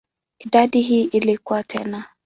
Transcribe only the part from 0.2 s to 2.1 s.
Idadi hii ilikua tena.